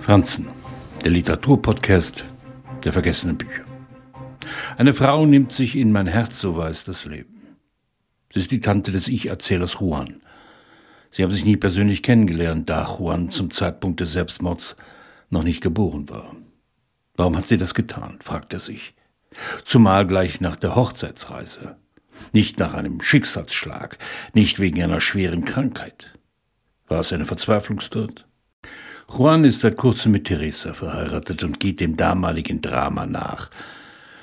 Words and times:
Franzen, 0.00 0.48
der 1.04 1.10
Literaturpodcast 1.10 2.24
der 2.84 2.92
vergessenen 2.92 3.38
Bücher. 3.38 3.64
Eine 4.76 4.94
Frau 4.94 5.26
nimmt 5.26 5.52
sich 5.52 5.76
in 5.76 5.92
mein 5.92 6.06
Herz, 6.06 6.40
so 6.40 6.56
weiß 6.56 6.84
das 6.84 7.04
Leben. 7.04 7.56
Sie 8.32 8.40
ist 8.40 8.50
die 8.50 8.60
Tante 8.60 8.92
des 8.92 9.08
Ich-Erzählers 9.08 9.78
Juan. 9.80 10.22
Sie 11.10 11.22
haben 11.22 11.32
sich 11.32 11.44
nie 11.44 11.56
persönlich 11.56 12.02
kennengelernt, 12.02 12.68
da 12.68 12.84
Juan 12.84 13.30
zum 13.30 13.50
Zeitpunkt 13.50 14.00
des 14.00 14.12
Selbstmords 14.12 14.76
noch 15.30 15.42
nicht 15.42 15.60
geboren 15.60 16.08
war. 16.08 16.34
Warum 17.16 17.36
hat 17.36 17.46
sie 17.46 17.58
das 17.58 17.74
getan? 17.74 18.18
fragt 18.22 18.52
er 18.52 18.60
sich. 18.60 18.94
Zumal 19.64 20.06
gleich 20.06 20.40
nach 20.40 20.56
der 20.56 20.74
Hochzeitsreise. 20.74 21.76
Nicht 22.32 22.58
nach 22.58 22.74
einem 22.74 23.00
Schicksalsschlag, 23.00 23.98
nicht 24.32 24.58
wegen 24.58 24.82
einer 24.82 25.00
schweren 25.00 25.44
Krankheit. 25.44 26.18
War 26.88 27.00
es 27.00 27.12
eine 27.12 27.24
Verzweiflungstod? 27.24 28.26
Juan 29.14 29.44
ist 29.44 29.60
seit 29.60 29.76
kurzem 29.76 30.12
mit 30.12 30.24
Teresa 30.24 30.72
verheiratet 30.72 31.44
und 31.44 31.60
geht 31.60 31.80
dem 31.80 31.98
damaligen 31.98 32.62
Drama 32.62 33.04
nach. 33.04 33.50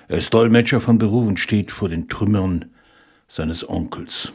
Er 0.08 0.18
ist 0.18 0.34
Dolmetscher 0.34 0.82
von 0.82 0.98
Beruf 0.98 1.28
und 1.28 1.40
steht 1.40 1.70
vor 1.70 1.90
den 1.90 2.10
Trümmern 2.10 2.66
seines 3.28 3.68
Onkels. 3.70 4.32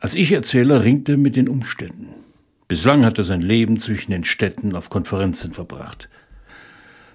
Als 0.00 0.16
Ich-Erzähler 0.16 0.82
ringt 0.82 1.08
er 1.08 1.16
mit 1.16 1.36
den 1.36 1.48
Umständen. 1.48 2.08
Bislang 2.66 3.04
hat 3.04 3.18
er 3.18 3.24
sein 3.24 3.40
Leben 3.40 3.78
zwischen 3.78 4.10
den 4.10 4.24
Städten 4.24 4.74
auf 4.74 4.90
Konferenzen 4.90 5.52
verbracht. 5.52 6.08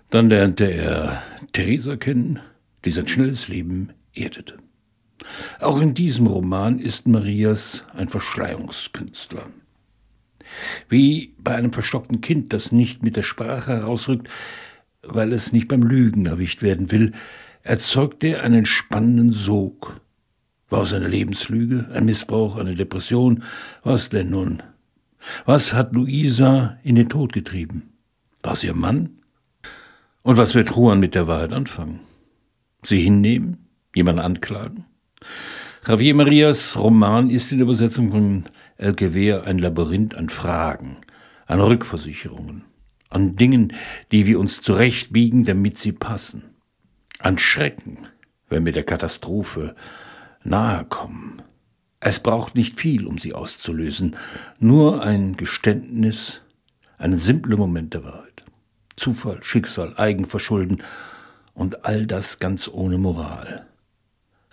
Dann 0.10 0.30
lernte 0.30 0.72
er 0.72 1.22
Theresa 1.52 1.98
kennen, 1.98 2.40
die 2.86 2.92
sein 2.92 3.08
schnelles 3.08 3.50
Leben 3.50 3.90
erdete. 4.14 4.58
Auch 5.60 5.82
in 5.82 5.94
diesem 5.94 6.28
Roman 6.28 6.80
ist 6.80 7.08
Marias 7.08 7.84
ein 7.94 8.08
Verschleierungskünstler. 8.08 9.44
Wie 10.90 11.34
bei 11.38 11.56
einem 11.56 11.74
verstockten 11.74 12.22
Kind, 12.22 12.54
das 12.54 12.72
nicht 12.72 13.04
mit 13.04 13.16
der 13.16 13.24
Sprache 13.24 13.72
herausrückt, 13.74 14.30
weil 15.02 15.34
es 15.34 15.52
nicht 15.52 15.68
beim 15.68 15.84
Lügen 15.84 16.26
erwischt 16.26 16.62
werden 16.62 16.92
will, 16.92 17.12
erzeugt 17.62 18.24
er 18.24 18.44
einen 18.44 18.66
spannenden 18.66 19.32
Sog. 19.32 20.00
War 20.70 20.84
es 20.84 20.94
eine 20.94 21.08
Lebenslüge, 21.08 21.90
ein 21.94 22.06
Missbrauch, 22.06 22.58
eine 22.58 22.76
Depression? 22.76 23.44
Was 23.84 24.10
denn 24.10 24.30
nun? 24.30 24.64
Was 25.46 25.74
hat 25.74 25.94
Luisa 25.94 26.78
in 26.84 26.96
den 26.96 27.10
Tod 27.10 27.34
getrieben? 27.34 27.94
War 28.42 28.54
es 28.54 28.64
ihr 28.64 28.74
Mann? 28.74 29.10
Und 30.22 30.38
was 30.38 30.54
wird 30.54 30.76
Juan 30.76 31.00
mit 31.00 31.16
der 31.16 31.28
Wahrheit 31.28 31.54
anfangen? 31.54 32.02
Sie 32.84 33.00
hinnehmen? 33.00 33.68
Jemanden 33.96 34.22
anklagen? 34.22 34.86
Javier 35.88 36.16
Marias 36.16 36.78
Roman 36.78 37.30
ist 37.30 37.52
in 37.52 37.60
der 37.60 37.66
Übersetzung 37.66 38.12
von 38.12 38.44
El 38.78 38.94
Gewehr 38.94 39.44
ein 39.46 39.60
Labyrinth 39.60 40.16
an 40.16 40.30
Fragen, 40.30 40.98
an 41.46 41.62
Rückversicherungen, 41.62 42.66
an 43.10 43.36
Dingen, 43.36 43.74
die 44.12 44.26
wir 44.26 44.40
uns 44.40 44.62
zurechtbiegen, 44.62 45.46
damit 45.46 45.78
sie 45.78 45.92
passen, 45.92 46.56
an 47.20 47.38
Schrecken, 47.38 48.08
wenn 48.50 48.66
wir 48.66 48.74
der 48.74 48.84
Katastrophe 48.84 49.76
nahe 50.44 50.86
kommen. 50.86 51.42
Es 52.00 52.20
braucht 52.20 52.56
nicht 52.56 52.80
viel, 52.80 53.08
um 53.08 53.18
sie 53.18 53.34
auszulösen, 53.34 54.18
nur 54.60 55.04
ein 55.04 55.38
Geständnis, 55.38 56.42
einen 56.98 57.18
simplen 57.18 57.58
Moment 57.58 57.94
der 57.94 58.04
Wahrheit. 58.04 58.44
Zufall, 58.96 59.42
Schicksal, 59.42 59.94
Eigenverschulden 59.98 60.84
und 61.54 61.86
all 61.86 62.06
das 62.06 62.40
ganz 62.40 62.68
ohne 62.68 62.98
Moral. 62.98 63.68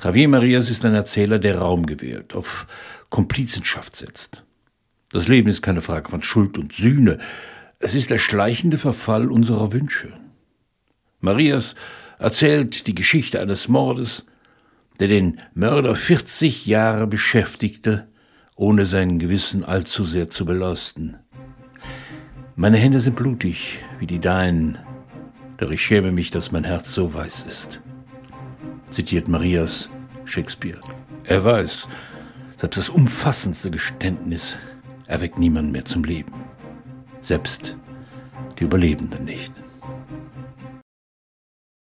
Javier 0.03 0.29
Marias 0.29 0.71
ist 0.71 0.85
ein 0.85 0.95
Erzähler, 0.95 1.39
der 1.39 1.59
Raum 1.59 1.85
gewählt, 1.85 2.35
auf 2.35 2.67
Komplizenschaft 3.11 3.97
setzt. 3.97 4.44
Das 5.11 5.28
Leben 5.28 5.50
ist 5.50 5.62
keine 5.62 5.83
Frage 5.83 6.11
von 6.11 6.22
Schuld 6.22 6.56
und 6.58 6.72
Sühne, 6.72 7.19
es 7.78 7.94
ist 7.94 8.11
der 8.11 8.19
schleichende 8.19 8.78
Verfall 8.78 9.30
unserer 9.30 9.72
Wünsche. 9.72 10.12
Marias 11.20 11.75
erzählt 12.19 12.86
die 12.86 12.94
Geschichte 12.94 13.41
eines 13.41 13.69
Mordes, 13.69 14.25
der 15.00 15.08
den 15.08 15.40
Mörder 15.55 15.96
40 15.96 16.67
Jahre 16.67 17.07
beschäftigte, 17.07 18.08
ohne 18.55 18.86
sein 18.86 19.18
Gewissen 19.18 19.64
allzu 19.64 20.05
sehr 20.05 20.30
zu 20.30 20.45
belasten. 20.45 21.17
Meine 22.55 22.77
Hände 22.77 23.01
sind 23.01 23.17
blutig 23.17 23.79
wie 23.98 24.06
die 24.06 24.18
deinen, 24.18 24.79
doch 25.56 25.70
ich 25.70 25.83
schäme 25.83 26.12
mich, 26.12 26.30
dass 26.30 26.52
mein 26.52 26.64
Herz 26.64 26.92
so 26.92 27.12
weiß 27.12 27.46
ist 27.48 27.80
zitiert 28.90 29.29
Marias 29.29 29.89
Shakespeare. 30.24 30.79
Er 31.24 31.45
weiß, 31.45 31.86
selbst 32.61 32.77
das 32.77 32.91
umfassendste 32.91 33.71
Geständnis 33.71 34.59
erweckt 35.07 35.39
niemanden 35.39 35.73
mehr 35.73 35.87
zum 35.87 36.05
Leben. 36.05 36.35
Selbst 37.23 37.75
die 38.59 38.65
Überlebenden 38.65 39.25
nicht. 39.25 39.51